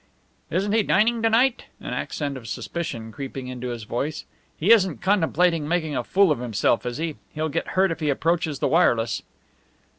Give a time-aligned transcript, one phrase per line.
[0.49, 4.25] "Isn't he dining to night?" an accent of suspicion creeping into his voice.
[4.57, 7.17] "He isn't contemplating making a fool of himself, is he?
[7.35, 9.21] He'll get hurt if he approaches the wireless."